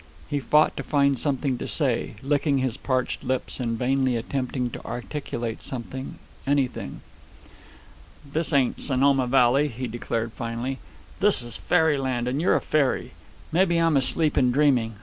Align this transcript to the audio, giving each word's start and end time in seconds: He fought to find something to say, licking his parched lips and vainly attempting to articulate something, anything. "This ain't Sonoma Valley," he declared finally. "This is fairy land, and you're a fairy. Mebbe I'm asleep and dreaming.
He 0.27 0.39
fought 0.39 0.75
to 0.77 0.81
find 0.81 1.19
something 1.19 1.59
to 1.59 1.67
say, 1.67 2.15
licking 2.23 2.57
his 2.57 2.75
parched 2.75 3.23
lips 3.23 3.59
and 3.59 3.77
vainly 3.77 4.15
attempting 4.15 4.71
to 4.71 4.83
articulate 4.83 5.61
something, 5.61 6.15
anything. 6.47 7.01
"This 8.25 8.51
ain't 8.51 8.81
Sonoma 8.81 9.27
Valley," 9.27 9.67
he 9.67 9.85
declared 9.87 10.33
finally. 10.33 10.79
"This 11.19 11.43
is 11.43 11.55
fairy 11.55 11.99
land, 11.99 12.27
and 12.27 12.41
you're 12.41 12.55
a 12.55 12.61
fairy. 12.61 13.11
Mebbe 13.51 13.73
I'm 13.73 13.95
asleep 13.95 14.37
and 14.37 14.51
dreaming. 14.51 14.95